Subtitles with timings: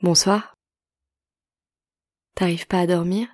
[0.00, 0.54] Bonsoir.
[2.36, 3.26] T'arrives pas à dormir?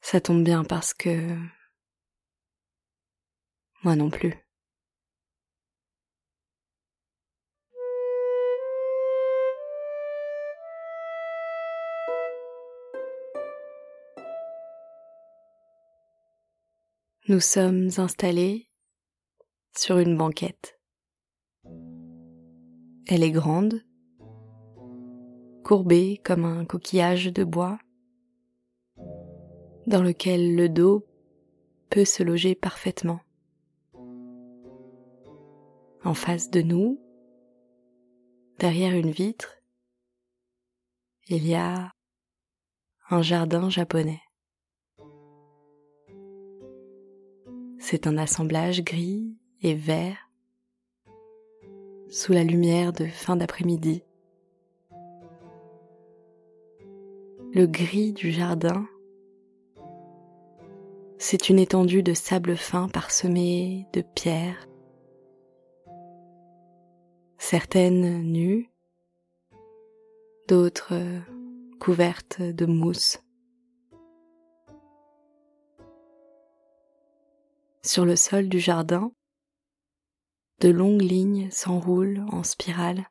[0.00, 1.38] Ça tombe bien parce que...
[3.84, 4.34] Moi non plus.
[17.28, 18.68] Nous sommes installés
[19.76, 20.80] sur une banquette.
[23.06, 23.84] Elle est grande,
[25.62, 27.78] courbée comme un coquillage de bois,
[29.86, 31.06] dans lequel le dos
[31.90, 33.20] peut se loger parfaitement.
[36.04, 37.00] En face de nous,
[38.58, 39.56] derrière une vitre,
[41.28, 41.92] il y a
[43.10, 44.20] un jardin japonais.
[47.78, 50.30] C'est un assemblage gris et vert
[52.08, 54.02] sous la lumière de fin d'après-midi.
[57.54, 58.88] Le gris du jardin,
[61.18, 64.66] c'est une étendue de sable fin parsemée de pierres,
[67.36, 68.70] certaines nues,
[70.48, 70.94] d'autres
[71.78, 73.22] couvertes de mousse.
[77.82, 79.12] Sur le sol du jardin,
[80.60, 83.10] de longues lignes s'enroulent en spirale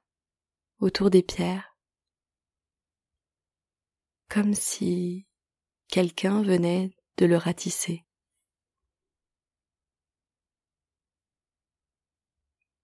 [0.79, 1.70] autour des pierres,
[4.31, 5.27] comme si
[5.89, 8.05] quelqu'un venait de le ratisser.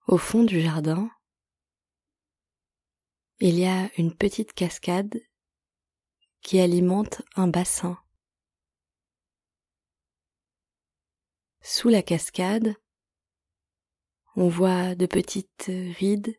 [0.08, 1.10] Au fond du jardin,
[3.40, 5.22] il y a une petite cascade
[6.42, 7.98] qui alimente un bassin.
[11.62, 12.76] Sous la cascade,
[14.36, 16.38] on voit de petites rides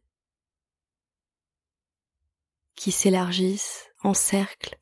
[2.75, 4.79] qui s'élargissent en cercle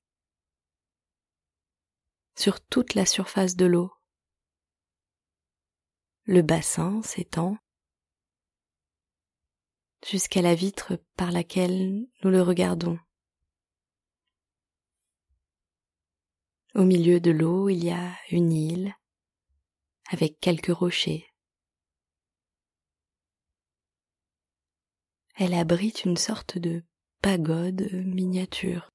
[2.39, 3.93] sur toute la surface de l'eau.
[6.25, 7.57] Le bassin s'étend
[10.05, 12.99] jusqu'à la vitre par laquelle nous le regardons.
[16.75, 18.95] Au milieu de l'eau, il y a une île
[20.11, 21.27] avec quelques rochers.
[25.37, 26.85] Elle abrite une sorte de
[27.23, 28.91] pagode miniature.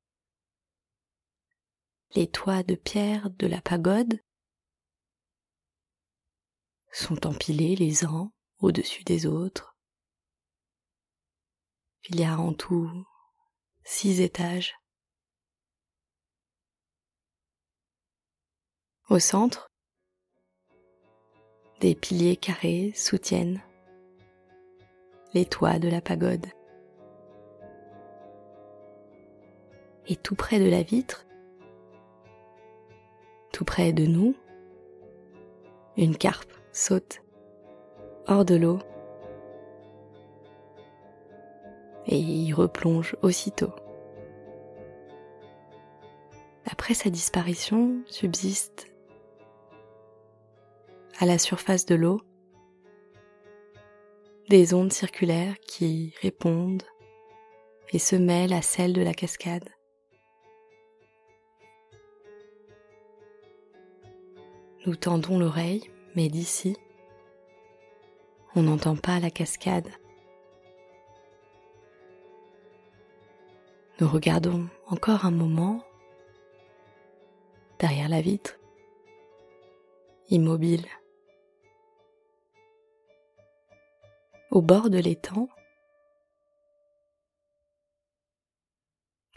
[2.13, 4.19] Les toits de pierre de la pagode
[6.91, 9.77] sont empilés les uns au-dessus des autres.
[12.09, 12.91] Il y a en tout
[13.85, 14.75] six étages.
[19.07, 19.69] Au centre,
[21.79, 23.61] des piliers carrés soutiennent
[25.33, 26.47] les toits de la pagode.
[30.07, 31.25] Et tout près de la vitre,
[33.51, 34.35] tout près de nous,
[35.97, 37.21] une carpe saute
[38.27, 38.79] hors de l'eau
[42.07, 43.73] et y replonge aussitôt.
[46.65, 48.87] Après sa disparition subsiste
[51.19, 52.21] à la surface de l'eau,
[54.49, 56.83] des ondes circulaires qui répondent
[57.93, 59.69] et se mêlent à celles de la cascade.
[64.85, 66.75] Nous tendons l'oreille, mais d'ici,
[68.55, 69.89] on n'entend pas la cascade.
[73.99, 75.83] Nous regardons encore un moment
[77.79, 78.59] derrière la vitre,
[80.29, 80.85] immobile.
[84.51, 85.47] au bord de l'étang,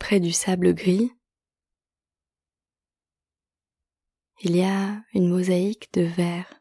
[0.01, 1.13] près du sable gris,
[4.45, 6.61] il y a une mosaïque de verre,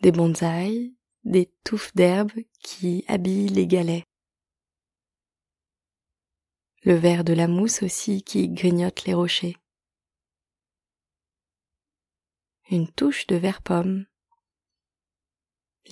[0.00, 0.94] des bonsaïs,
[1.24, 2.30] des touffes d'herbe
[2.60, 4.04] qui habillent les galets,
[6.84, 9.56] le verre de la mousse aussi qui grignote les rochers,
[12.70, 14.06] une touche de verre pomme.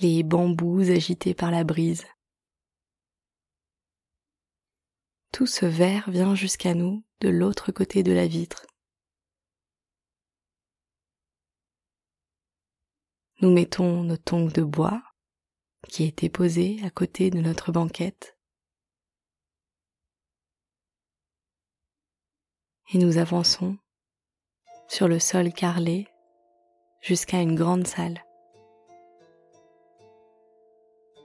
[0.01, 2.05] Les bambous agités par la brise.
[5.35, 8.65] Tout ce verre vient jusqu'à nous de l'autre côté de la vitre.
[13.41, 15.03] Nous mettons nos tongs de bois
[15.89, 18.37] qui étaient posés à côté de notre banquette
[22.93, 23.77] et nous avançons
[24.87, 26.07] sur le sol carrelé
[27.01, 28.23] jusqu'à une grande salle.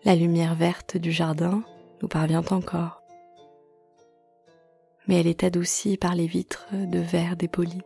[0.03, 1.63] La lumière verte du jardin
[2.03, 3.00] nous parvient encore,
[5.11, 7.83] mais elle est adoucie par les vitres de verre dépoli.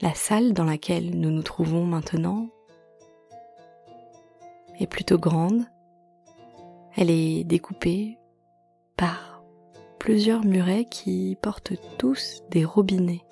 [0.00, 2.48] La salle dans laquelle nous nous trouvons maintenant
[4.80, 5.66] est plutôt grande.
[6.96, 8.18] Elle est découpée
[8.96, 9.44] par
[9.98, 13.22] plusieurs murets qui portent tous des robinets.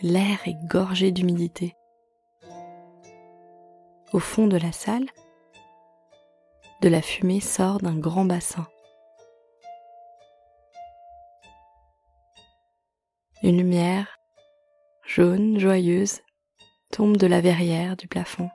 [0.00, 1.76] L'air est gorgé d'humidité.
[4.14, 5.04] Au fond de la salle,
[6.82, 8.66] de la fumée sort d'un grand bassin.
[13.44, 14.18] Une lumière
[15.06, 16.22] jaune, joyeuse,
[16.90, 18.50] tombe de la verrière du plafond.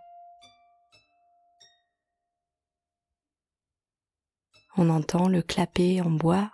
[4.76, 6.52] On entend le clapet en bois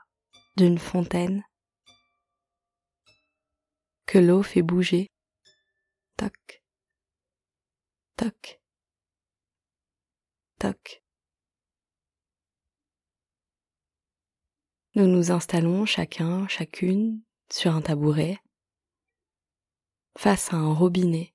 [0.56, 1.44] d'une fontaine
[4.06, 5.10] que l'eau fait bouger.
[6.18, 6.64] Toc,
[8.16, 8.62] toc,
[10.60, 11.03] toc.
[14.96, 18.38] Nous nous installons chacun, chacune sur un tabouret,
[20.18, 21.34] face à un robinet.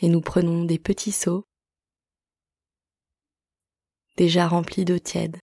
[0.00, 1.46] Et nous prenons des petits seaux
[4.16, 5.38] déjà remplis d'eau tiède.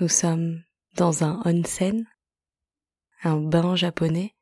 [0.00, 0.62] Nous sommes
[0.94, 2.06] dans un onsen,
[3.22, 4.34] un bain japonais,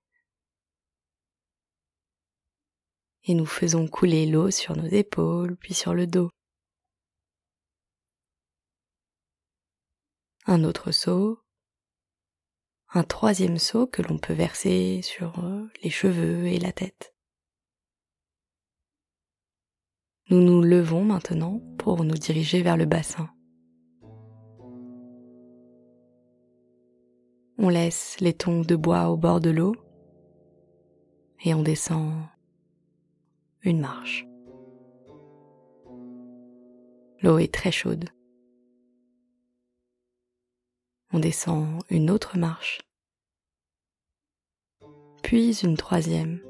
[3.28, 6.30] et nous faisons couler l'eau sur nos épaules puis sur le dos.
[10.48, 11.40] un autre seau,
[12.94, 17.14] un troisième seau que l'on peut verser sur euh, les cheveux et la tête.
[20.30, 23.28] Nous nous levons maintenant pour nous diriger vers le bassin.
[27.58, 29.76] On laisse les tongs de bois au bord de l'eau
[31.44, 32.24] et on descend
[33.68, 34.26] une marche.
[37.22, 38.10] L'eau est très chaude
[41.12, 42.80] on descend une autre marche,
[45.22, 46.40] puis une troisième,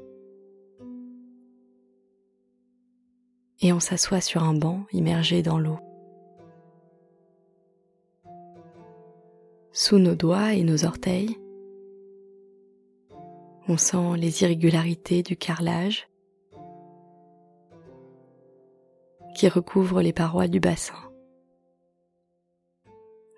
[3.61, 5.79] et on s'assoit sur un banc immergé dans l'eau.
[9.71, 11.37] Sous nos doigts et nos orteils,
[13.67, 16.08] on sent les irrégularités du carrelage
[19.47, 21.09] recouvre les parois du bassin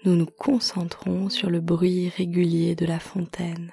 [0.04, 3.72] nous nous concentrons sur le bruit régulier de la fontaine.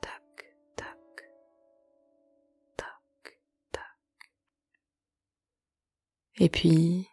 [0.00, 1.30] Tac, tac,
[2.76, 3.40] tac,
[3.70, 4.30] tac.
[6.36, 7.06] Et puis,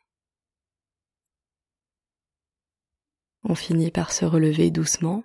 [3.43, 5.23] on finit par se relever doucement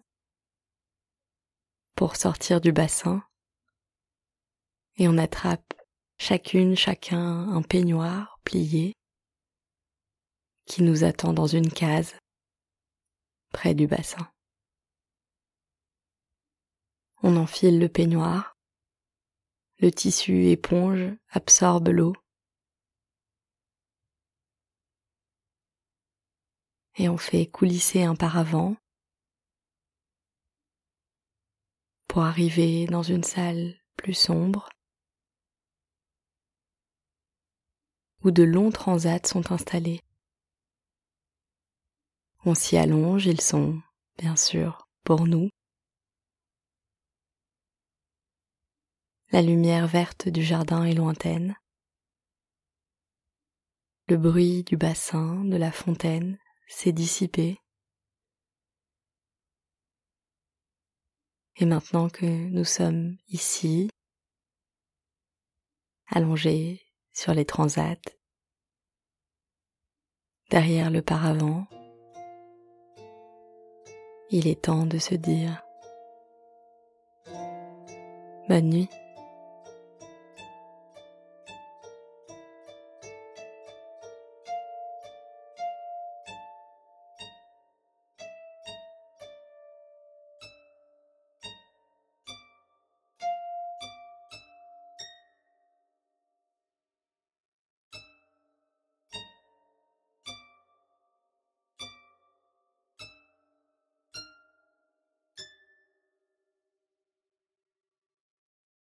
[1.95, 3.23] pour sortir du bassin
[4.97, 5.75] et on attrape
[6.19, 8.95] chacune, chacun un peignoir plié
[10.67, 12.17] qui nous attend dans une case
[13.53, 14.31] près du bassin.
[17.23, 18.57] On enfile le peignoir,
[19.79, 22.15] le tissu éponge absorbe l'eau.
[26.99, 28.75] Et on fait coulisser un paravent
[32.09, 34.69] pour arriver dans une salle plus sombre
[38.27, 40.03] où de longs transats sont installés.
[42.45, 43.81] On s'y allonge, ils sont,
[44.19, 45.49] bien sûr, pour nous.
[49.31, 51.55] La lumière verte du jardin est lointaine.
[54.09, 57.61] Le bruit du bassin, de la fontaine s'est dissipé.
[61.55, 63.89] Et maintenant que nous sommes ici,
[66.09, 68.16] allongés sur les transats,
[70.51, 71.65] derrière le paravent,
[74.31, 75.63] il est temps de se dire
[78.49, 78.89] bonne nuit.